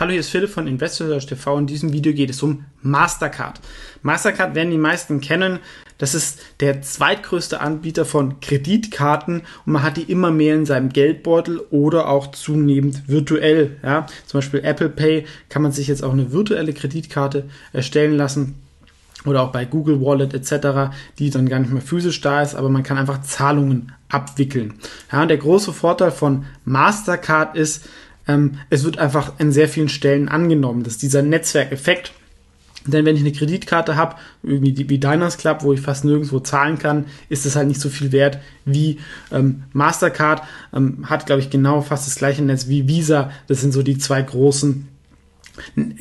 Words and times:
Hallo, 0.00 0.12
hier 0.12 0.20
ist 0.20 0.30
Philipp 0.30 0.48
von 0.48 0.66
InvestorSearch 0.66 1.26
TV. 1.26 1.58
In 1.58 1.66
diesem 1.66 1.92
Video 1.92 2.14
geht 2.14 2.30
es 2.30 2.42
um 2.42 2.64
Mastercard. 2.80 3.60
Mastercard 4.00 4.54
werden 4.54 4.70
die 4.70 4.78
meisten 4.78 5.20
kennen. 5.20 5.58
Das 5.98 6.14
ist 6.14 6.40
der 6.60 6.80
zweitgrößte 6.80 7.60
Anbieter 7.60 8.06
von 8.06 8.40
Kreditkarten 8.40 9.42
und 9.66 9.72
man 9.74 9.82
hat 9.82 9.98
die 9.98 10.10
immer 10.10 10.30
mehr 10.30 10.54
in 10.54 10.64
seinem 10.64 10.88
Geldbeutel 10.88 11.60
oder 11.70 12.08
auch 12.08 12.28
zunehmend 12.28 13.10
virtuell. 13.10 13.76
Ja? 13.82 14.06
Zum 14.24 14.38
Beispiel 14.38 14.60
Apple 14.64 14.88
Pay 14.88 15.26
kann 15.50 15.60
man 15.60 15.72
sich 15.72 15.86
jetzt 15.86 16.02
auch 16.02 16.14
eine 16.14 16.32
virtuelle 16.32 16.72
Kreditkarte 16.72 17.50
erstellen 17.74 18.16
lassen 18.16 18.54
oder 19.26 19.42
auch 19.42 19.52
bei 19.52 19.66
Google 19.66 20.00
Wallet 20.00 20.32
etc., 20.32 20.94
die 21.18 21.28
dann 21.28 21.46
gar 21.46 21.58
nicht 21.58 21.74
mehr 21.74 21.82
physisch 21.82 22.22
da 22.22 22.40
ist, 22.40 22.54
aber 22.54 22.70
man 22.70 22.84
kann 22.84 22.96
einfach 22.96 23.20
Zahlungen 23.20 23.92
abwickeln. 24.08 24.78
Ja, 25.12 25.20
und 25.20 25.28
der 25.28 25.36
große 25.36 25.74
Vorteil 25.74 26.10
von 26.10 26.46
Mastercard 26.64 27.54
ist, 27.54 27.84
ähm, 28.30 28.58
es 28.70 28.84
wird 28.84 28.98
einfach 28.98 29.38
in 29.38 29.52
sehr 29.52 29.68
vielen 29.68 29.88
Stellen 29.88 30.28
angenommen. 30.28 30.84
Das 30.84 30.94
ist 30.94 31.02
dieser 31.02 31.22
Netzwerkeffekt. 31.22 32.12
Denn 32.86 33.04
wenn 33.04 33.14
ich 33.14 33.20
eine 33.20 33.32
Kreditkarte 33.32 33.96
habe, 33.96 34.16
irgendwie 34.42 34.88
wie 34.88 34.98
Diners 34.98 35.36
Club, 35.36 35.62
wo 35.62 35.74
ich 35.74 35.82
fast 35.82 36.04
nirgendwo 36.06 36.40
zahlen 36.40 36.78
kann, 36.78 37.04
ist 37.28 37.44
es 37.44 37.54
halt 37.54 37.68
nicht 37.68 37.80
so 37.80 37.90
viel 37.90 38.10
wert 38.10 38.38
wie 38.64 38.98
ähm, 39.30 39.64
Mastercard. 39.74 40.42
Ähm, 40.72 41.10
hat, 41.10 41.26
glaube 41.26 41.42
ich, 41.42 41.50
genau 41.50 41.82
fast 41.82 42.06
das 42.06 42.14
gleiche 42.14 42.42
Netz 42.42 42.68
wie 42.68 42.88
Visa. 42.88 43.30
Das 43.48 43.60
sind 43.60 43.72
so 43.72 43.82
die 43.82 43.98
zwei 43.98 44.22
großen 44.22 44.88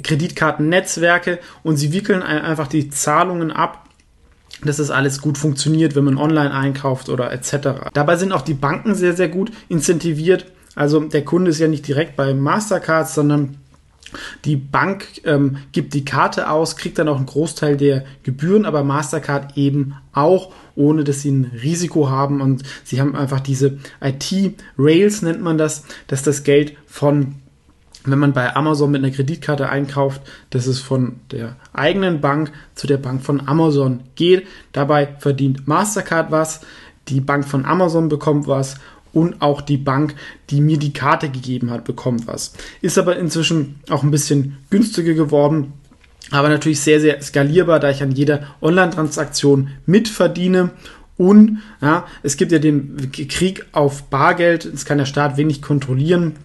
Kreditkartennetzwerke 0.03 1.39
und 1.63 1.75
sie 1.75 1.91
wickeln 1.91 2.23
einfach 2.23 2.67
die 2.67 2.89
Zahlungen 2.89 3.51
ab 3.51 3.85
dass 4.61 4.75
das 4.75 4.91
alles 4.91 5.21
gut 5.21 5.37
funktioniert, 5.37 5.95
wenn 5.95 6.03
man 6.03 6.17
online 6.17 6.53
einkauft 6.53 7.07
oder 7.07 7.31
etc. 7.31 7.91
Dabei 7.93 8.17
sind 8.17 8.33
auch 8.33 8.41
die 8.41 8.53
Banken 8.53 8.93
sehr, 8.93 9.15
sehr 9.15 9.29
gut 9.29 9.51
incentiviert, 9.69 10.45
also 10.75 10.99
der 10.99 11.25
Kunde 11.25 11.51
ist 11.51 11.59
ja 11.59 11.67
nicht 11.67 11.87
direkt 11.87 12.15
bei 12.15 12.33
Mastercard, 12.33 13.09
sondern 13.09 13.57
die 14.45 14.55
Bank 14.55 15.05
ähm, 15.23 15.57
gibt 15.71 15.93
die 15.93 16.05
Karte 16.05 16.49
aus, 16.49 16.75
kriegt 16.75 16.97
dann 16.97 17.07
auch 17.07 17.17
einen 17.17 17.25
Großteil 17.25 17.77
der 17.77 18.05
Gebühren, 18.23 18.65
aber 18.65 18.83
Mastercard 18.83 19.57
eben 19.57 19.95
auch, 20.13 20.51
ohne 20.75 21.03
dass 21.03 21.21
sie 21.21 21.31
ein 21.31 21.51
Risiko 21.61 22.09
haben. 22.09 22.41
Und 22.41 22.63
sie 22.83 22.99
haben 22.99 23.15
einfach 23.15 23.39
diese 23.39 23.77
IT-Rails, 24.01 25.21
nennt 25.21 25.41
man 25.41 25.57
das, 25.57 25.83
dass 26.07 26.23
das 26.23 26.43
Geld 26.43 26.75
von, 26.87 27.35
wenn 28.05 28.19
man 28.19 28.33
bei 28.33 28.55
Amazon 28.55 28.91
mit 28.91 29.03
einer 29.03 29.13
Kreditkarte 29.13 29.69
einkauft, 29.69 30.21
dass 30.49 30.67
es 30.67 30.79
von 30.79 31.17
der 31.31 31.57
eigenen 31.73 32.21
Bank 32.21 32.51
zu 32.75 32.87
der 32.87 32.97
Bank 32.97 33.23
von 33.23 33.47
Amazon 33.47 34.01
geht. 34.15 34.47
Dabei 34.71 35.15
verdient 35.19 35.67
Mastercard 35.67 36.31
was, 36.31 36.61
die 37.07 37.21
Bank 37.21 37.47
von 37.47 37.65
Amazon 37.65 38.07
bekommt 38.09 38.47
was 38.47 38.75
und 39.13 39.41
auch 39.41 39.61
die 39.61 39.77
Bank, 39.77 40.15
die 40.49 40.61
mir 40.61 40.77
die 40.77 40.93
Karte 40.93 41.29
gegeben 41.29 41.71
hat, 41.71 41.83
bekommt 41.83 42.27
was. 42.27 42.53
Ist 42.81 42.97
aber 42.97 43.17
inzwischen 43.17 43.79
auch 43.89 44.03
ein 44.03 44.11
bisschen 44.11 44.57
günstiger 44.69 45.13
geworden, 45.13 45.73
aber 46.31 46.49
natürlich 46.49 46.79
sehr, 46.79 47.01
sehr 47.01 47.21
skalierbar, 47.21 47.79
da 47.79 47.89
ich 47.89 48.03
an 48.03 48.11
jeder 48.11 48.55
Online-Transaktion 48.61 49.69
mitverdiene. 49.85 50.71
Und 51.17 51.59
ja, 51.81 52.05
es 52.23 52.37
gibt 52.37 52.51
ja 52.51 52.59
den 52.59 53.11
Krieg 53.11 53.65
auf 53.71 54.03
Bargeld, 54.03 54.71
das 54.71 54.85
kann 54.85 54.99
der 54.99 55.05
Staat 55.05 55.37
wenig 55.37 55.61
kontrollieren. 55.61 56.35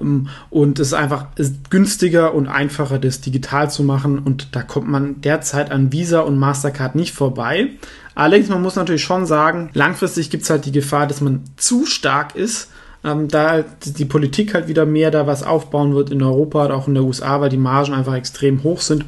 Ähm, 0.00 0.28
und 0.50 0.78
es 0.78 0.88
ist 0.88 0.94
einfach 0.94 1.26
günstiger 1.70 2.34
und 2.34 2.48
einfacher, 2.48 2.98
das 2.98 3.20
digital 3.20 3.70
zu 3.70 3.82
machen. 3.82 4.18
Und 4.18 4.54
da 4.54 4.62
kommt 4.62 4.88
man 4.88 5.20
derzeit 5.20 5.70
an 5.70 5.92
Visa 5.92 6.20
und 6.20 6.38
Mastercard 6.38 6.94
nicht 6.94 7.14
vorbei. 7.14 7.70
Allerdings, 8.14 8.48
man 8.48 8.62
muss 8.62 8.76
natürlich 8.76 9.04
schon 9.04 9.26
sagen, 9.26 9.70
langfristig 9.74 10.30
gibt 10.30 10.42
es 10.42 10.50
halt 10.50 10.66
die 10.66 10.72
Gefahr, 10.72 11.06
dass 11.06 11.20
man 11.20 11.44
zu 11.56 11.86
stark 11.86 12.34
ist. 12.34 12.70
Ähm, 13.04 13.28
da 13.28 13.62
die 13.62 14.04
Politik 14.04 14.54
halt 14.54 14.66
wieder 14.66 14.84
mehr 14.84 15.12
da 15.12 15.28
was 15.28 15.44
aufbauen 15.44 15.94
wird 15.94 16.10
in 16.10 16.20
Europa 16.20 16.64
und 16.64 16.72
auch 16.72 16.88
in 16.88 16.94
der 16.94 17.04
USA, 17.04 17.40
weil 17.40 17.48
die 17.48 17.56
Margen 17.56 17.94
einfach 17.94 18.14
extrem 18.14 18.64
hoch 18.64 18.80
sind. 18.80 19.04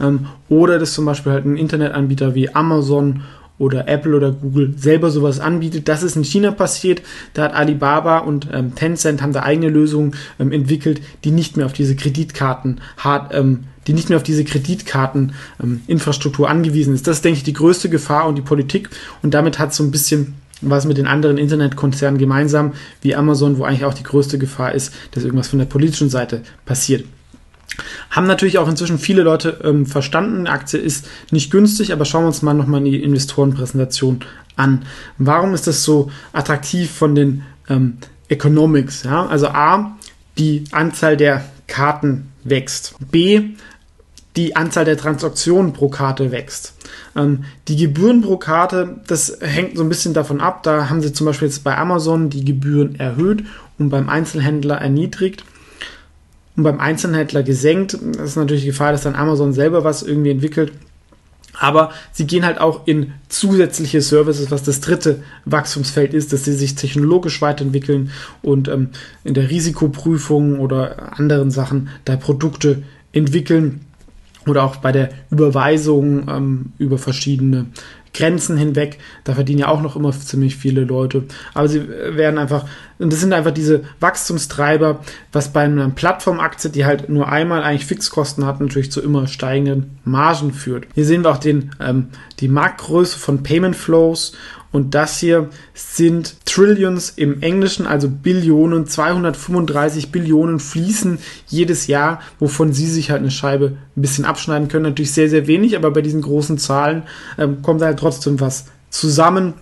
Ähm, 0.00 0.26
oder 0.48 0.78
dass 0.78 0.92
zum 0.92 1.06
Beispiel 1.06 1.32
halt 1.32 1.44
ein 1.44 1.56
Internetanbieter 1.56 2.36
wie 2.36 2.54
Amazon 2.54 3.22
oder 3.62 3.86
Apple 3.86 4.16
oder 4.16 4.32
Google 4.32 4.74
selber 4.76 5.10
sowas 5.10 5.38
anbietet. 5.38 5.88
Das 5.88 6.02
ist 6.02 6.16
in 6.16 6.24
China 6.24 6.50
passiert. 6.50 7.00
Da 7.32 7.44
hat 7.44 7.54
Alibaba 7.54 8.18
und 8.18 8.48
ähm, 8.52 8.74
Tencent 8.74 9.22
haben 9.22 9.32
da 9.32 9.44
eigene 9.44 9.68
Lösungen 9.68 10.16
ähm, 10.40 10.50
entwickelt, 10.50 11.00
die 11.22 11.30
nicht 11.30 11.56
mehr 11.56 11.66
auf 11.66 11.72
diese 11.72 11.94
Kreditkarten 11.94 12.80
hart, 12.98 13.32
ähm, 13.32 13.64
die 13.86 13.92
nicht 13.92 14.08
mehr 14.08 14.18
auf 14.18 14.24
diese 14.24 14.44
Kreditkarteninfrastruktur 14.44 16.46
ähm, 16.46 16.52
angewiesen 16.52 16.92
ist. 16.92 17.06
Das 17.06 17.18
ist, 17.18 17.24
denke 17.24 17.38
ich, 17.38 17.44
die 17.44 17.52
größte 17.52 17.88
Gefahr 17.88 18.26
und 18.26 18.36
die 18.36 18.42
Politik. 18.42 18.90
Und 19.22 19.32
damit 19.32 19.60
hat 19.60 19.72
so 19.72 19.84
ein 19.84 19.92
bisschen 19.92 20.34
was 20.60 20.84
mit 20.84 20.98
den 20.98 21.06
anderen 21.06 21.38
Internetkonzernen 21.38 22.18
gemeinsam, 22.18 22.72
wie 23.00 23.14
Amazon, 23.14 23.58
wo 23.58 23.64
eigentlich 23.64 23.84
auch 23.84 23.94
die 23.94 24.02
größte 24.02 24.38
Gefahr 24.38 24.72
ist, 24.72 24.92
dass 25.12 25.24
irgendwas 25.24 25.48
von 25.48 25.60
der 25.60 25.66
politischen 25.66 26.10
Seite 26.10 26.42
passiert. 26.64 27.04
Haben 28.10 28.26
natürlich 28.26 28.58
auch 28.58 28.68
inzwischen 28.68 28.98
viele 28.98 29.22
Leute 29.22 29.60
ähm, 29.64 29.86
verstanden, 29.86 30.46
Aktie 30.46 30.78
ist 30.78 31.08
nicht 31.30 31.50
günstig, 31.50 31.92
aber 31.92 32.04
schauen 32.04 32.24
wir 32.24 32.28
uns 32.28 32.42
mal 32.42 32.54
nochmal 32.54 32.82
die 32.82 33.02
Investorenpräsentation 33.02 34.20
an. 34.56 34.84
Warum 35.18 35.54
ist 35.54 35.66
das 35.66 35.82
so 35.82 36.10
attraktiv 36.32 36.90
von 36.90 37.14
den 37.14 37.42
ähm, 37.68 37.98
Economics? 38.28 39.04
Ja? 39.04 39.26
Also 39.26 39.48
A, 39.48 39.96
die 40.38 40.64
Anzahl 40.72 41.16
der 41.16 41.44
Karten 41.66 42.32
wächst. 42.44 42.94
B, 43.10 43.54
die 44.36 44.56
Anzahl 44.56 44.84
der 44.84 44.96
Transaktionen 44.96 45.72
pro 45.72 45.88
Karte 45.88 46.30
wächst. 46.32 46.74
Ähm, 47.16 47.44
die 47.68 47.76
Gebühren 47.76 48.22
pro 48.22 48.36
Karte, 48.36 49.00
das 49.06 49.38
hängt 49.40 49.76
so 49.76 49.82
ein 49.82 49.88
bisschen 49.88 50.14
davon 50.14 50.40
ab. 50.40 50.62
Da 50.62 50.88
haben 50.88 51.02
sie 51.02 51.12
zum 51.12 51.26
Beispiel 51.26 51.48
jetzt 51.48 51.64
bei 51.64 51.76
Amazon 51.76 52.30
die 52.30 52.44
Gebühren 52.44 52.98
erhöht 52.98 53.44
und 53.78 53.90
beim 53.90 54.08
Einzelhändler 54.08 54.76
erniedrigt 54.76 55.44
und 56.56 56.62
beim 56.64 56.80
Einzelhändler 56.80 57.42
gesenkt. 57.42 57.98
Das 58.16 58.30
ist 58.30 58.36
natürlich 58.36 58.62
die 58.62 58.68
Gefahr, 58.68 58.92
dass 58.92 59.02
dann 59.02 59.14
Amazon 59.14 59.52
selber 59.52 59.84
was 59.84 60.02
irgendwie 60.02 60.30
entwickelt. 60.30 60.72
Aber 61.58 61.90
sie 62.12 62.26
gehen 62.26 62.46
halt 62.46 62.60
auch 62.60 62.86
in 62.86 63.12
zusätzliche 63.28 64.00
Services, 64.00 64.50
was 64.50 64.62
das 64.62 64.80
dritte 64.80 65.22
Wachstumsfeld 65.44 66.14
ist, 66.14 66.32
dass 66.32 66.44
sie 66.44 66.54
sich 66.54 66.74
technologisch 66.74 67.42
weiterentwickeln 67.42 68.10
und 68.40 68.68
ähm, 68.68 68.88
in 69.22 69.34
der 69.34 69.50
Risikoprüfung 69.50 70.60
oder 70.60 71.18
anderen 71.18 71.50
Sachen 71.50 71.90
da 72.04 72.16
Produkte 72.16 72.82
entwickeln 73.12 73.82
oder 74.46 74.64
auch 74.64 74.76
bei 74.76 74.92
der 74.92 75.10
Überweisung 75.30 76.28
ähm, 76.28 76.72
über 76.78 76.98
verschiedene 76.98 77.66
Grenzen 78.14 78.56
hinweg. 78.56 78.98
Da 79.24 79.34
verdienen 79.34 79.60
ja 79.60 79.68
auch 79.68 79.82
noch 79.82 79.96
immer 79.96 80.12
ziemlich 80.12 80.56
viele 80.56 80.82
Leute. 80.82 81.24
Aber 81.54 81.68
sie 81.68 81.88
werden 81.88 82.38
einfach, 82.38 82.66
und 82.98 83.12
das 83.12 83.20
sind 83.20 83.32
einfach 83.32 83.52
diese 83.52 83.84
Wachstumstreiber, 84.00 85.00
was 85.32 85.52
bei 85.52 85.62
einer 85.62 85.88
Plattformaktie, 85.90 86.70
die 86.70 86.84
halt 86.84 87.08
nur 87.08 87.28
einmal 87.28 87.62
eigentlich 87.62 87.86
Fixkosten 87.86 88.46
hat, 88.46 88.60
natürlich 88.60 88.92
zu 88.92 89.02
immer 89.02 89.26
steigenden 89.26 89.98
Margen 90.04 90.52
führt. 90.52 90.86
Hier 90.94 91.04
sehen 91.04 91.24
wir 91.24 91.30
auch 91.30 91.38
den, 91.38 91.70
ähm, 91.80 92.08
die 92.40 92.48
Marktgröße 92.48 93.18
von 93.18 93.42
Payment 93.42 93.76
Flows 93.76 94.32
und 94.72 94.94
das 94.94 95.20
hier 95.20 95.50
sind 95.74 96.34
Trillions 96.46 97.10
im 97.10 97.42
Englischen, 97.42 97.86
also 97.86 98.08
Billionen, 98.08 98.86
235 98.86 100.10
Billionen 100.10 100.58
fließen 100.58 101.18
jedes 101.46 101.86
Jahr, 101.86 102.20
wovon 102.38 102.72
Sie 102.72 102.86
sich 102.86 103.10
halt 103.10 103.20
eine 103.20 103.30
Scheibe 103.30 103.76
ein 103.96 104.02
bisschen 104.02 104.24
abschneiden 104.24 104.68
können. 104.68 104.84
Natürlich 104.84 105.12
sehr, 105.12 105.28
sehr 105.28 105.46
wenig, 105.46 105.76
aber 105.76 105.90
bei 105.90 106.00
diesen 106.00 106.22
großen 106.22 106.56
Zahlen 106.56 107.02
ähm, 107.38 107.60
kommt 107.60 107.82
halt 107.82 107.98
trotzdem 107.98 108.40
was 108.40 108.66
zusammen. 108.88 109.54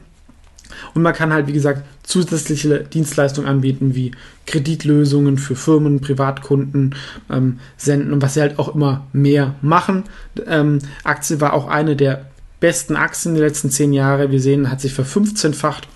Und 0.95 1.03
man 1.03 1.13
kann 1.13 1.33
halt, 1.33 1.47
wie 1.47 1.53
gesagt, 1.53 1.83
zusätzliche 2.03 2.81
Dienstleistungen 2.81 3.49
anbieten, 3.49 3.95
wie 3.95 4.13
Kreditlösungen 4.47 5.39
für 5.39 5.55
Firmen, 5.55 6.01
Privatkunden 6.01 6.95
ähm, 7.31 7.59
senden 7.77 8.13
und 8.13 8.23
was 8.23 8.35
sie 8.35 8.41
halt 8.41 8.59
auch 8.59 8.75
immer 8.75 9.07
mehr 9.13 9.55
machen. 9.63 10.05
Ähm, 10.47 10.79
Aktie 11.05 11.41
war 11.41 11.53
auch 11.53 11.69
eine 11.69 11.97
der 11.97 12.30
besten 12.61 12.97
Aktien 12.97 13.35
der 13.35 13.45
letzten 13.45 13.71
zehn 13.71 13.93
Jahre. 13.93 14.31
Wir 14.31 14.41
sehen, 14.41 14.71
hat 14.71 14.81
sich 14.81 14.95
verfünfzehnfacht 14.95 15.89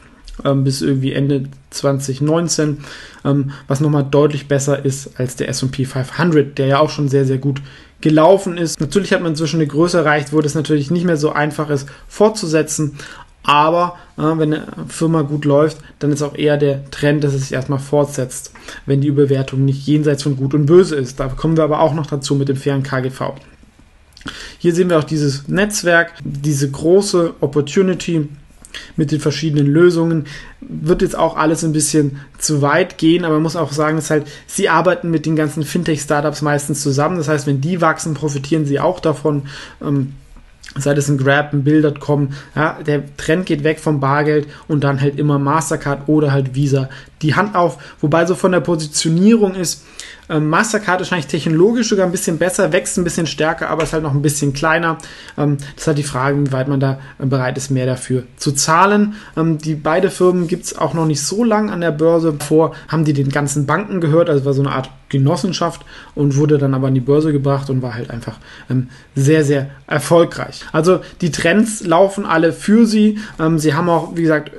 ähm, 0.44 0.64
bis 0.64 0.82
irgendwie 0.82 1.12
Ende 1.12 1.44
2019, 1.70 2.78
ähm, 3.24 3.52
was 3.68 3.80
nochmal 3.80 4.06
deutlich 4.10 4.48
besser 4.48 4.84
ist 4.84 5.18
als 5.18 5.36
der 5.36 5.48
S&P 5.48 5.84
500, 5.84 6.58
der 6.58 6.66
ja 6.66 6.78
auch 6.80 6.90
schon 6.90 7.08
sehr, 7.08 7.24
sehr 7.24 7.38
gut 7.38 7.60
gelaufen 8.00 8.58
ist. 8.58 8.80
Natürlich 8.80 9.12
hat 9.12 9.22
man 9.22 9.32
inzwischen 9.32 9.56
eine 9.56 9.66
Größe 9.66 9.98
erreicht, 9.98 10.32
wo 10.32 10.40
das 10.40 10.54
natürlich 10.54 10.90
nicht 10.90 11.04
mehr 11.04 11.16
so 11.16 11.32
einfach 11.32 11.70
ist 11.70 11.88
fortzusetzen, 12.08 12.98
aber 13.44 13.96
äh, 14.16 14.22
wenn 14.22 14.54
eine 14.54 14.66
Firma 14.88 15.22
gut 15.22 15.44
läuft, 15.44 15.78
dann 15.98 16.10
ist 16.10 16.22
auch 16.22 16.34
eher 16.34 16.56
der 16.56 16.90
Trend, 16.90 17.22
dass 17.24 17.34
es 17.34 17.42
sich 17.42 17.52
erstmal 17.52 17.78
fortsetzt, 17.78 18.52
wenn 18.86 19.02
die 19.02 19.08
Überwertung 19.08 19.64
nicht 19.64 19.86
jenseits 19.86 20.22
von 20.22 20.36
Gut 20.36 20.54
und 20.54 20.66
Böse 20.66 20.96
ist. 20.96 21.20
Da 21.20 21.28
kommen 21.28 21.56
wir 21.56 21.64
aber 21.64 21.80
auch 21.80 21.94
noch 21.94 22.06
dazu 22.06 22.34
mit 22.34 22.48
dem 22.48 22.56
fairen 22.56 22.82
KGV. 22.82 23.34
Hier 24.58 24.74
sehen 24.74 24.88
wir 24.88 24.98
auch 24.98 25.04
dieses 25.04 25.48
Netzwerk, 25.48 26.12
diese 26.24 26.70
große 26.70 27.34
Opportunity 27.40 28.28
mit 28.96 29.12
den 29.12 29.20
verschiedenen 29.20 29.66
Lösungen. 29.66 30.26
Wird 30.60 31.02
jetzt 31.02 31.16
auch 31.16 31.36
alles 31.36 31.64
ein 31.64 31.72
bisschen 31.72 32.20
zu 32.38 32.62
weit 32.62 32.98
gehen, 32.98 33.24
aber 33.24 33.34
man 33.34 33.42
muss 33.42 33.56
auch 33.56 33.72
sagen, 33.72 33.96
dass 33.96 34.10
halt, 34.10 34.26
sie 34.46 34.68
arbeiten 34.68 35.10
mit 35.10 35.26
den 35.26 35.36
ganzen 35.36 35.62
Fintech-Startups 35.62 36.42
meistens 36.42 36.82
zusammen. 36.82 37.18
Das 37.18 37.28
heißt, 37.28 37.46
wenn 37.46 37.60
die 37.60 37.80
wachsen, 37.80 38.14
profitieren 38.14 38.66
sie 38.66 38.80
auch 38.80 39.00
davon. 39.00 39.42
Ähm, 39.82 40.14
sei 40.76 40.94
das 40.94 41.08
ein 41.08 41.18
Grab, 41.18 41.52
ein 41.52 41.64
Bill.com, 41.64 42.30
ja, 42.54 42.78
der 42.84 43.16
Trend 43.16 43.46
geht 43.46 43.64
weg 43.64 43.78
vom 43.78 44.00
Bargeld 44.00 44.48
und 44.68 44.84
dann 44.84 45.00
halt 45.00 45.18
immer 45.18 45.38
Mastercard 45.38 46.08
oder 46.08 46.32
halt 46.32 46.54
Visa 46.54 46.88
die 47.22 47.34
Hand 47.34 47.54
auf, 47.54 47.78
wobei 48.00 48.26
so 48.26 48.34
von 48.34 48.52
der 48.52 48.60
Positionierung 48.60 49.54
ist, 49.54 49.84
ähm, 50.28 50.48
Mastercard 50.48 51.00
ist 51.00 51.10
wahrscheinlich 51.10 51.30
technologisch 51.30 51.88
sogar 51.88 52.06
ein 52.06 52.12
bisschen 52.12 52.38
besser, 52.38 52.72
wächst 52.72 52.96
ein 52.96 53.04
bisschen 53.04 53.26
stärker, 53.26 53.68
aber 53.68 53.82
ist 53.82 53.92
halt 53.92 54.02
noch 54.02 54.14
ein 54.14 54.22
bisschen 54.22 54.52
kleiner. 54.52 54.98
Ähm, 55.36 55.58
das 55.58 55.82
ist 55.82 55.86
halt 55.86 55.98
die 55.98 56.02
Frage, 56.02 56.38
wie 56.40 56.52
weit 56.52 56.68
man 56.68 56.80
da 56.80 56.98
äh, 57.18 57.26
bereit 57.26 57.58
ist, 57.58 57.70
mehr 57.70 57.86
dafür 57.86 58.24
zu 58.36 58.52
zahlen. 58.52 59.16
Ähm, 59.36 59.58
die 59.58 59.74
beide 59.74 60.10
Firmen 60.10 60.48
gibt 60.48 60.64
es 60.64 60.78
auch 60.78 60.94
noch 60.94 61.06
nicht 61.06 61.22
so 61.22 61.44
lang 61.44 61.70
an 61.70 61.80
der 61.80 61.90
Börse. 61.90 62.34
Vor 62.40 62.74
haben 62.88 63.04
die 63.04 63.12
den 63.12 63.28
ganzen 63.28 63.66
Banken 63.66 64.00
gehört, 64.00 64.30
also 64.30 64.44
war 64.44 64.54
so 64.54 64.62
eine 64.62 64.72
Art 64.72 64.90
Genossenschaft 65.18 65.84
und 66.14 66.36
wurde 66.36 66.58
dann 66.58 66.74
aber 66.74 66.88
an 66.88 66.94
die 66.94 67.00
Börse 67.00 67.32
gebracht 67.32 67.70
und 67.70 67.82
war 67.82 67.94
halt 67.94 68.10
einfach 68.10 68.38
ähm, 68.70 68.88
sehr, 69.14 69.44
sehr 69.44 69.70
erfolgreich. 69.86 70.60
Also 70.72 71.00
die 71.20 71.30
Trends 71.30 71.84
laufen 71.84 72.26
alle 72.26 72.52
für 72.52 72.86
sie. 72.86 73.18
Ähm, 73.40 73.58
sie 73.58 73.74
haben 73.74 73.88
auch, 73.88 74.16
wie 74.16 74.22
gesagt, 74.22 74.52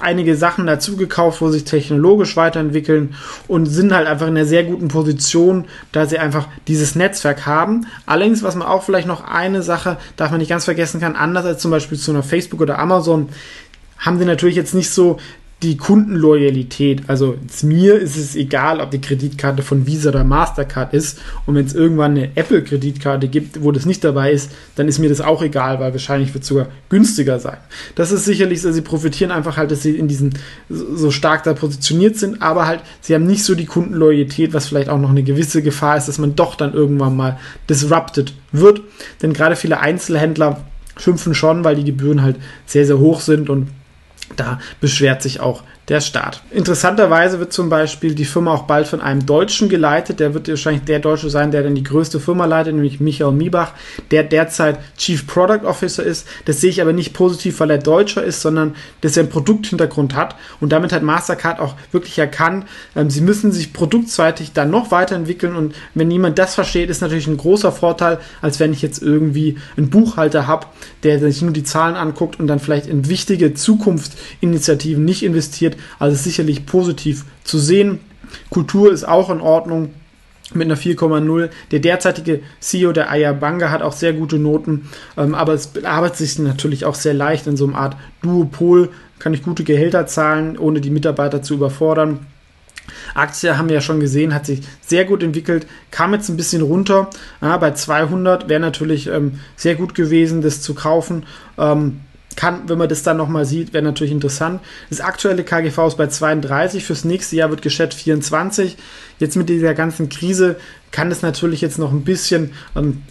einige 0.00 0.36
Sachen 0.36 0.66
dazu 0.66 0.96
gekauft, 0.96 1.40
wo 1.40 1.50
sich 1.50 1.64
technologisch 1.64 2.36
weiterentwickeln 2.36 3.14
und 3.48 3.66
sind 3.66 3.92
halt 3.92 4.06
einfach 4.06 4.26
in 4.26 4.36
einer 4.36 4.46
sehr 4.46 4.64
guten 4.64 4.88
Position 4.88 5.02
Position, 5.02 5.64
da 5.92 6.06
sie 6.06 6.18
einfach 6.18 6.48
dieses 6.68 6.94
Netzwerk 6.94 7.46
haben. 7.46 7.86
Allerdings, 8.06 8.42
was 8.42 8.54
man 8.54 8.66
auch 8.66 8.82
vielleicht 8.82 9.06
noch 9.06 9.24
eine 9.24 9.62
Sache, 9.62 9.98
darf 10.16 10.30
man 10.30 10.38
nicht 10.38 10.48
ganz 10.48 10.64
vergessen 10.64 11.00
kann, 11.00 11.16
anders 11.16 11.44
als 11.44 11.60
zum 11.60 11.70
Beispiel 11.70 11.98
zu 11.98 12.10
einer 12.10 12.22
Facebook 12.22 12.60
oder 12.60 12.78
Amazon, 12.78 13.28
haben 13.98 14.18
sie 14.18 14.24
natürlich 14.24 14.56
jetzt 14.56 14.74
nicht 14.74 14.90
so 14.90 15.18
die 15.62 15.76
Kundenloyalität. 15.76 17.02
Also 17.06 17.36
mir 17.62 18.00
ist 18.00 18.16
es 18.16 18.34
egal, 18.34 18.80
ob 18.80 18.90
die 18.90 19.00
Kreditkarte 19.00 19.62
von 19.62 19.86
Visa 19.86 20.10
oder 20.10 20.24
Mastercard 20.24 20.92
ist. 20.92 21.20
Und 21.46 21.54
wenn 21.54 21.64
es 21.64 21.74
irgendwann 21.74 22.12
eine 22.12 22.36
Apple-Kreditkarte 22.36 23.28
gibt, 23.28 23.62
wo 23.62 23.70
das 23.70 23.86
nicht 23.86 24.02
dabei 24.02 24.32
ist, 24.32 24.50
dann 24.74 24.88
ist 24.88 24.98
mir 24.98 25.08
das 25.08 25.20
auch 25.20 25.42
egal, 25.42 25.78
weil 25.78 25.92
wahrscheinlich 25.92 26.34
wird 26.34 26.42
es 26.42 26.48
sogar 26.48 26.66
günstiger 26.88 27.38
sein. 27.38 27.58
Das 27.94 28.10
ist 28.10 28.24
sicherlich 28.24 28.60
so, 28.60 28.72
sie 28.72 28.82
profitieren 28.82 29.30
einfach 29.30 29.56
halt, 29.56 29.70
dass 29.70 29.82
sie 29.82 29.96
in 29.96 30.08
diesen 30.08 30.34
so 30.68 31.10
stark 31.10 31.44
da 31.44 31.54
positioniert 31.54 32.16
sind, 32.16 32.42
aber 32.42 32.66
halt, 32.66 32.80
sie 33.00 33.14
haben 33.14 33.26
nicht 33.26 33.44
so 33.44 33.54
die 33.54 33.66
Kundenloyalität, 33.66 34.52
was 34.54 34.66
vielleicht 34.66 34.88
auch 34.88 34.98
noch 34.98 35.10
eine 35.10 35.22
gewisse 35.22 35.62
Gefahr 35.62 35.96
ist, 35.96 36.08
dass 36.08 36.18
man 36.18 36.34
doch 36.34 36.56
dann 36.56 36.74
irgendwann 36.74 37.16
mal 37.16 37.38
disrupted 37.68 38.34
wird. 38.50 38.80
Denn 39.22 39.32
gerade 39.32 39.54
viele 39.54 39.78
Einzelhändler 39.78 40.60
schimpfen 40.96 41.34
schon, 41.34 41.64
weil 41.64 41.76
die 41.76 41.84
Gebühren 41.84 42.22
halt 42.22 42.36
sehr, 42.66 42.84
sehr 42.84 42.98
hoch 42.98 43.20
sind 43.20 43.48
und 43.48 43.68
da 44.36 44.58
beschwert 44.80 45.22
sich 45.22 45.40
auch 45.40 45.62
der 45.88 46.00
Staat. 46.00 46.42
Interessanterweise 46.52 47.40
wird 47.40 47.52
zum 47.52 47.68
Beispiel 47.68 48.14
die 48.14 48.24
Firma 48.24 48.52
auch 48.54 48.62
bald 48.62 48.86
von 48.86 49.00
einem 49.00 49.26
Deutschen 49.26 49.68
geleitet. 49.68 50.20
Der 50.20 50.32
wird 50.32 50.48
wahrscheinlich 50.48 50.84
der 50.84 51.00
Deutsche 51.00 51.28
sein, 51.28 51.50
der 51.50 51.64
dann 51.64 51.74
die 51.74 51.82
größte 51.82 52.20
Firma 52.20 52.44
leitet, 52.44 52.74
nämlich 52.74 53.00
Michael 53.00 53.32
Miebach, 53.32 53.72
der 54.12 54.22
derzeit 54.22 54.78
Chief 54.96 55.26
Product 55.26 55.64
Officer 55.66 56.04
ist. 56.04 56.28
Das 56.44 56.60
sehe 56.60 56.70
ich 56.70 56.80
aber 56.80 56.92
nicht 56.92 57.14
positiv, 57.14 57.58
weil 57.58 57.70
er 57.70 57.78
Deutscher 57.78 58.22
ist, 58.22 58.42
sondern 58.42 58.76
dass 59.00 59.16
er 59.16 59.24
einen 59.24 59.32
Produkthintergrund 59.32 60.14
hat. 60.14 60.36
Und 60.60 60.70
damit 60.72 60.92
hat 60.92 61.02
Mastercard 61.02 61.58
auch 61.58 61.74
wirklich 61.90 62.16
erkannt, 62.16 62.66
ähm, 62.94 63.10
sie 63.10 63.20
müssen 63.20 63.50
sich 63.50 63.72
produktseitig 63.72 64.52
dann 64.52 64.70
noch 64.70 64.92
weiterentwickeln. 64.92 65.56
Und 65.56 65.74
wenn 65.94 66.06
niemand 66.06 66.38
das 66.38 66.54
versteht, 66.54 66.90
ist 66.90 67.02
natürlich 67.02 67.26
ein 67.26 67.36
großer 67.36 67.72
Vorteil, 67.72 68.20
als 68.40 68.60
wenn 68.60 68.72
ich 68.72 68.82
jetzt 68.82 69.02
irgendwie 69.02 69.56
einen 69.76 69.90
Buchhalter 69.90 70.46
habe, 70.46 70.68
der 71.02 71.18
sich 71.18 71.42
nur 71.42 71.50
die 71.50 71.64
Zahlen 71.64 71.96
anguckt 71.96 72.38
und 72.38 72.46
dann 72.46 72.60
vielleicht 72.60 72.86
in 72.86 73.08
wichtige 73.08 73.52
Zukunftsinitiativen 73.52 75.04
nicht 75.04 75.24
investiert 75.24 75.71
geht. 75.72 75.82
Also 75.98 76.16
sicherlich 76.16 76.66
positiv 76.66 77.24
zu 77.44 77.58
sehen. 77.58 78.00
Kultur 78.50 78.92
ist 78.92 79.06
auch 79.06 79.30
in 79.30 79.40
Ordnung 79.40 79.90
mit 80.54 80.66
einer 80.66 80.76
4,0. 80.76 81.50
Der 81.70 81.78
derzeitige 81.78 82.40
CEO 82.60 82.92
der 82.92 83.10
Ayabanga 83.10 83.70
hat 83.70 83.82
auch 83.82 83.92
sehr 83.92 84.12
gute 84.12 84.38
Noten, 84.38 84.88
ähm, 85.16 85.34
aber 85.34 85.54
es 85.54 85.70
arbeitet 85.84 86.18
sich 86.18 86.38
natürlich 86.38 86.84
auch 86.84 86.94
sehr 86.94 87.14
leicht 87.14 87.46
in 87.46 87.56
so 87.56 87.66
einer 87.66 87.76
Art 87.76 87.96
Duopol. 88.22 88.90
Kann 89.18 89.34
ich 89.34 89.42
gute 89.42 89.64
Gehälter 89.64 90.06
zahlen, 90.06 90.58
ohne 90.58 90.80
die 90.80 90.90
Mitarbeiter 90.90 91.42
zu 91.42 91.54
überfordern. 91.54 92.26
Aktie 93.14 93.56
haben 93.56 93.68
wir 93.68 93.76
ja 93.76 93.80
schon 93.80 94.00
gesehen, 94.00 94.34
hat 94.34 94.46
sich 94.46 94.62
sehr 94.80 95.04
gut 95.04 95.22
entwickelt, 95.22 95.66
kam 95.92 96.12
jetzt 96.12 96.28
ein 96.28 96.36
bisschen 96.36 96.62
runter. 96.62 97.08
Ja, 97.40 97.56
bei 97.56 97.70
200 97.70 98.48
wäre 98.48 98.60
natürlich 98.60 99.06
ähm, 99.06 99.38
sehr 99.54 99.76
gut 99.76 99.94
gewesen, 99.94 100.42
das 100.42 100.60
zu 100.60 100.74
kaufen. 100.74 101.24
Ähm, 101.56 102.00
kann, 102.36 102.68
wenn 102.68 102.78
man 102.78 102.88
das 102.88 103.02
dann 103.02 103.16
nochmal 103.16 103.44
sieht, 103.44 103.72
wäre 103.72 103.84
natürlich 103.84 104.12
interessant. 104.12 104.60
Das 104.90 105.00
aktuelle 105.00 105.44
KGV 105.44 105.78
ist 105.88 105.96
bei 105.96 106.06
32, 106.06 106.84
fürs 106.84 107.04
nächste 107.04 107.36
Jahr 107.36 107.50
wird 107.50 107.62
geschätzt 107.62 107.98
24. 107.98 108.76
Jetzt 109.18 109.36
mit 109.36 109.48
dieser 109.48 109.74
ganzen 109.74 110.08
Krise 110.08 110.56
kann 110.90 111.10
es 111.10 111.22
natürlich 111.22 111.60
jetzt 111.60 111.78
noch 111.78 111.92
ein 111.92 112.04
bisschen 112.04 112.52
ähm, 112.76 113.02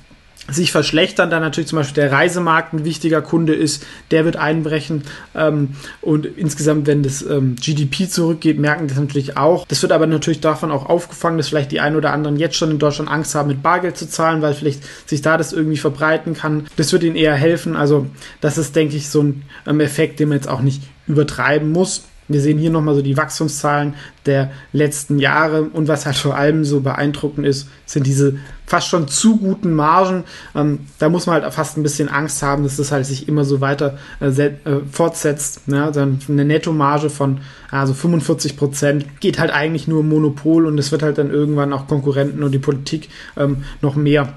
sich 0.52 0.72
verschlechtern, 0.72 1.30
da 1.30 1.40
natürlich 1.40 1.70
zum 1.70 1.78
Beispiel 1.78 2.04
der 2.04 2.12
Reisemarkt 2.12 2.74
ein 2.74 2.86
wichtiger 2.86 3.22
Kunde 3.22 3.54
ist, 3.54 3.86
der 4.12 4.26
wird 4.26 4.36
einbrechen 4.36 5.04
ähm, 5.36 5.76
und 6.02 6.26
insgesamt, 6.26 6.88
wenn 6.88 7.04
das 7.04 7.22
ähm, 7.22 7.56
GDP 7.56 8.08
zurückgeht, 8.08 8.60
merken 8.60 8.88
das 8.88 8.98
natürlich 8.98 9.38
auch. 9.38 9.66
Das 9.68 9.82
wird 9.82 9.92
aber 9.92 10.08
natürlich 10.08 10.42
davon 10.42 10.72
auch 10.72 10.88
aufgefangen, 10.88 11.38
dass 11.38 11.50
vielleicht 11.50 11.72
die 11.72 11.80
einen 11.80 11.96
oder 11.96 12.14
anderen 12.14 12.38
jetzt 12.38 12.56
schon 12.56 12.72
in 12.72 12.80
Deutschland 12.80 13.10
Angst 13.10 13.36
haben, 13.36 13.48
mit 13.48 13.64
Bargeld 13.64 13.98
zu 13.98 14.08
zahlen, 14.08 14.42
weil 14.42 14.54
vielleicht 14.54 14.84
sich 15.08 15.22
da 15.22 15.38
das 15.38 15.54
irgendwie 15.54 15.78
verbreiten 15.78 16.34
kann. 16.34 16.68
Das 16.76 16.92
wird 16.92 17.04
ihnen 17.04 17.16
eher 17.16 17.36
helfen. 17.36 17.76
Also 17.76 18.08
das 18.42 18.58
ist, 18.58 18.76
denke 18.76 18.96
ich, 18.96 19.10
so 19.10 19.24
ein 19.24 19.44
ähm, 19.68 19.80
Effekt, 19.80 20.20
den 20.20 20.30
man 20.30 20.38
jetzt 20.38 20.50
auch 20.50 20.62
nicht 20.62 20.82
übertreiben 21.08 21.72
muss. 21.72 22.04
Wir 22.34 22.42
sehen 22.42 22.58
hier 22.58 22.70
nochmal 22.70 22.96
so 22.96 23.02
die 23.02 23.18
Wachstumszahlen 23.18 23.96
der 24.26 24.52
letzten 24.74 25.20
Jahre 25.20 25.64
und 25.64 25.88
was 25.88 26.06
halt 26.06 26.16
vor 26.16 26.36
allem 26.36 26.64
so 26.64 26.82
beeindruckend 26.82 27.46
ist, 27.46 27.68
sind 27.86 28.06
diese 28.06 28.38
fast 28.66 28.88
schon 28.88 29.08
zu 29.08 29.38
guten 29.38 29.74
Margen. 29.74 30.24
Ähm, 30.56 30.80
da 31.00 31.10
muss 31.10 31.26
man 31.26 31.42
halt 31.42 31.54
fast 31.54 31.78
ein 31.78 31.84
bisschen 31.84 32.08
Angst 32.08 32.42
haben, 32.42 32.64
dass 32.64 32.78
das 32.78 32.92
halt 32.92 33.06
sich 33.06 33.28
immer 33.28 33.44
so 33.44 33.60
weiter 33.60 33.98
äh, 34.22 34.28
äh, 34.28 34.52
fortsetzt. 34.92 35.62
Ja, 35.68 35.92
dann 35.92 36.20
eine 36.30 36.46
Nettomarge 36.46 37.10
von 37.10 37.40
also 37.70 37.94
45 37.94 38.58
Prozent 38.58 39.22
geht 39.22 39.40
halt 39.40 39.52
eigentlich 39.52 39.88
nur 39.88 40.04
Monopol 40.04 40.66
und 40.66 40.78
es 40.78 40.92
wird 40.92 41.04
halt 41.04 41.18
dann 41.18 41.32
irgendwann 41.32 41.74
auch 41.74 41.88
Konkurrenten 41.88 42.44
und 42.44 42.52
die 42.52 42.60
Politik 42.60 43.10
ähm, 43.38 43.64
noch 43.82 43.96
mehr 43.96 44.34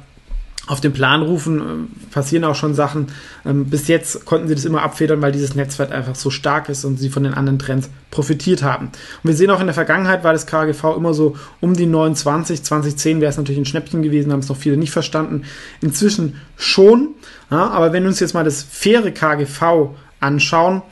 auf 0.66 0.80
den 0.80 0.92
Plan 0.92 1.22
rufen, 1.22 1.60
äh, 1.60 2.10
passieren 2.10 2.44
auch 2.44 2.54
schon 2.54 2.74
Sachen. 2.74 3.08
Ähm, 3.44 3.66
bis 3.66 3.88
jetzt 3.88 4.24
konnten 4.24 4.48
sie 4.48 4.54
das 4.54 4.64
immer 4.64 4.82
abfedern, 4.82 5.20
weil 5.20 5.32
dieses 5.32 5.54
Netzwerk 5.54 5.92
einfach 5.92 6.14
so 6.14 6.30
stark 6.30 6.68
ist 6.68 6.84
und 6.84 6.98
sie 6.98 7.10
von 7.10 7.22
den 7.22 7.34
anderen 7.34 7.58
Trends 7.58 7.90
profitiert 8.10 8.62
haben. 8.62 8.86
Und 8.86 9.28
wir 9.28 9.34
sehen 9.34 9.50
auch 9.50 9.60
in 9.60 9.66
der 9.66 9.74
Vergangenheit 9.74 10.24
war 10.24 10.32
das 10.32 10.46
KGV 10.46 10.96
immer 10.96 11.12
so 11.12 11.36
um 11.60 11.74
die 11.74 11.86
29, 11.86 12.62
2010 12.62 13.20
wäre 13.20 13.30
es 13.30 13.36
natürlich 13.36 13.60
ein 13.60 13.66
Schnäppchen 13.66 14.02
gewesen, 14.02 14.32
haben 14.32 14.40
es 14.40 14.48
noch 14.48 14.56
viele 14.56 14.76
nicht 14.76 14.92
verstanden. 14.92 15.42
Inzwischen 15.82 16.40
schon, 16.56 17.10
ja, 17.50 17.68
aber 17.68 17.92
wenn 17.92 18.04
wir 18.04 18.08
uns 18.08 18.20
jetzt 18.20 18.34
mal 18.34 18.44
das 18.44 18.62
faire 18.62 19.10
KGV 19.10 19.90
anschauen, 20.20 20.82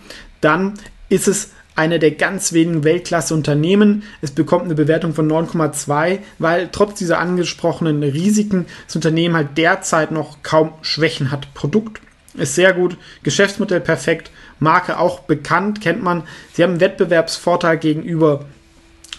dann 0.43 0.75
ist 1.09 1.29
es 1.29 1.51
einer 1.75 1.99
der 1.99 2.13
ganz 2.13 2.53
wenigen 2.53 2.85
Weltklasse-Unternehmen. 2.85 4.03
Es 4.21 4.31
bekommt 4.31 4.65
eine 4.65 4.75
Bewertung 4.75 5.15
von 5.15 5.31
9,2, 5.31 6.19
weil 6.39 6.69
trotz 6.71 6.99
dieser 6.99 7.19
angesprochenen 7.19 8.03
Risiken 8.03 8.67
das 8.87 8.97
Unternehmen 8.97 9.37
halt 9.37 9.57
derzeit 9.57 10.11
noch 10.11 10.43
kaum 10.43 10.75
Schwächen 10.83 11.31
hat. 11.31 11.53
Produkt 11.55 12.01
ist 12.35 12.55
sehr 12.55 12.73
gut, 12.73 12.97
Geschäftsmodell 13.23 13.81
perfekt, 13.81 14.31
Marke 14.59 14.99
auch 14.99 15.21
bekannt, 15.21 15.81
kennt 15.81 16.03
man. 16.03 16.23
Sie 16.53 16.63
haben 16.63 16.73
einen 16.73 16.81
Wettbewerbsvorteil 16.81 17.79
gegenüber 17.79 18.47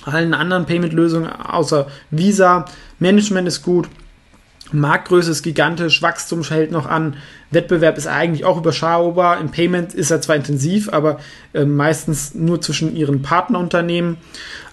allen 0.06 0.34
anderen 0.34 0.66
Payment-Lösungen 0.66 1.30
außer 1.30 1.88
Visa. 2.12 2.66
Management 3.00 3.48
ist 3.48 3.62
gut, 3.62 3.88
Marktgröße 4.72 5.32
ist 5.32 5.44
gigantisch, 5.44 6.02
Wachstum 6.02 6.44
hält 6.44 6.72
noch 6.72 6.88
an, 6.88 7.18
Wettbewerb 7.54 7.98
ist 7.98 8.08
eigentlich 8.08 8.46
auch 8.46 8.58
überschaubar. 8.58 9.40
Im 9.40 9.52
Payment 9.52 9.94
ist 9.94 10.12
er 10.12 10.22
zwar 10.22 10.36
intensiv, 10.36 10.92
aber 10.92 11.20
äh, 11.54 11.66
meistens 11.66 12.34
nur 12.34 12.62
zwischen 12.62 12.96
ihren 12.96 13.22
Partnerunternehmen. 13.22 14.18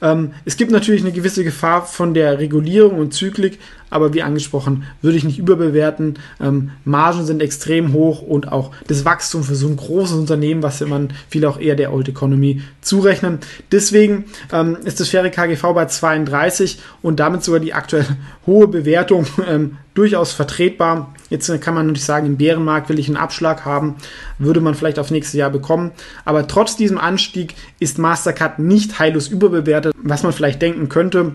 Ähm, 0.02 0.32
es 0.44 0.56
gibt 0.56 0.70
natürlich 0.70 1.02
eine 1.02 1.12
gewisse 1.12 1.44
Gefahr 1.44 1.84
von 1.84 2.14
der 2.14 2.38
Regulierung 2.38 2.99
und 2.99 3.12
Zyklik, 3.12 3.58
aber 3.90 4.14
wie 4.14 4.22
angesprochen, 4.22 4.84
würde 5.02 5.18
ich 5.18 5.25
nicht 5.25 5.38
überbewerten. 5.38 6.18
Ähm, 6.40 6.70
Margen 6.84 7.26
sind 7.26 7.42
extrem 7.42 7.92
hoch 7.92 8.22
und 8.22 8.50
auch 8.50 8.70
das 8.87 9.04
Wachstum 9.04 9.42
für 9.42 9.56
so 9.56 9.68
ein 9.68 9.76
großes 9.76 10.16
Unternehmen, 10.16 10.62
was 10.62 10.80
man 10.80 11.12
viel 11.28 11.44
auch 11.44 11.58
eher 11.58 11.75
der 11.75 11.92
Old 11.92 12.08
Economy 12.08 12.62
zurechnen. 12.80 13.40
Deswegen 13.72 14.26
ähm, 14.52 14.78
ist 14.84 15.00
das 15.00 15.08
faire 15.08 15.30
KGV 15.30 15.75
bei 15.75 15.87
32 15.87 16.78
und 17.02 17.20
damit 17.20 17.42
sogar 17.44 17.60
die 17.60 17.75
aktuell 17.75 18.06
hohe 18.46 18.68
Bewertung 18.68 19.26
ähm, 19.46 19.76
durchaus 19.94 20.32
vertretbar. 20.32 21.12
Jetzt 21.30 21.49
kann 21.62 21.75
man 21.75 21.87
natürlich 21.87 22.04
sagen, 22.04 22.26
im 22.26 22.37
Bärenmarkt 22.37 22.88
will 22.88 22.99
ich 22.99 23.08
einen 23.08 23.16
Abschlag 23.16 23.64
haben, 23.64 23.94
würde 24.38 24.60
man 24.60 24.75
vielleicht 24.75 24.99
auf 24.99 25.10
nächstes 25.10 25.38
Jahr 25.38 25.50
bekommen. 25.50 25.92
Aber 26.25 26.46
trotz 26.46 26.76
diesem 26.76 26.99
Anstieg 26.99 27.54
ist 27.78 27.99
Mastercard 27.99 28.58
nicht 28.58 28.99
heillos 28.99 29.28
überbewertet, 29.28 29.94
was 30.02 30.22
man 30.22 30.32
vielleicht 30.32 30.60
denken 30.60 30.88
könnte. 30.88 31.34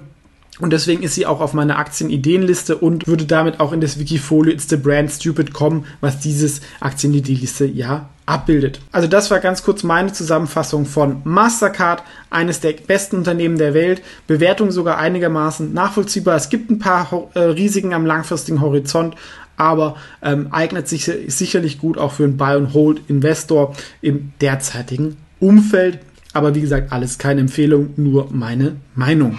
Und 0.59 0.71
deswegen 0.71 1.03
ist 1.03 1.15
sie 1.15 1.25
auch 1.25 1.41
auf 1.41 1.53
meiner 1.53 1.77
Aktienideenliste 1.77 2.77
und 2.77 3.07
würde 3.07 3.25
damit 3.25 3.59
auch 3.59 3.73
in 3.73 3.81
das 3.81 3.99
Wikifolio 3.99 4.53
It's 4.53 4.69
the 4.69 4.77
Brand 4.77 5.11
Stupid 5.11 5.53
kommen, 5.53 5.85
was 5.99 6.19
dieses 6.19 6.61
Aktienideenliste 6.79 7.65
ja 7.65 8.09
abbildet. 8.25 8.79
Also 8.91 9.07
das 9.07 9.29
war 9.29 9.39
ganz 9.39 9.63
kurz 9.63 9.83
meine 9.83 10.13
Zusammenfassung 10.13 10.85
von 10.85 11.21
Mastercard, 11.25 12.03
eines 12.29 12.61
der 12.61 12.71
besten 12.73 13.17
Unternehmen 13.17 13.57
der 13.57 13.73
Welt, 13.73 14.01
Bewertung 14.27 14.71
sogar 14.71 14.97
einigermaßen 14.97 15.73
nachvollziehbar. 15.73 16.35
Es 16.35 16.49
gibt 16.49 16.71
ein 16.71 16.79
paar 16.79 17.29
äh, 17.33 17.39
Risiken 17.39 17.93
am 17.93 18.05
langfristigen 18.05 18.61
Horizont, 18.61 19.15
aber 19.57 19.95
ähm, 20.21 20.47
eignet 20.51 20.87
sich 20.87 21.11
sicherlich 21.27 21.79
gut 21.79 21.97
auch 21.97 22.13
für 22.13 22.23
einen 22.23 22.37
Buy-and-Hold-Investor 22.37 23.75
im 24.01 24.33
derzeitigen 24.41 25.17
Umfeld. 25.39 25.99
Aber 26.33 26.55
wie 26.55 26.61
gesagt, 26.61 26.91
alles 26.91 27.17
keine 27.17 27.41
Empfehlung, 27.41 27.93
nur 27.95 28.27
meine 28.31 28.75
Meinung. 28.95 29.37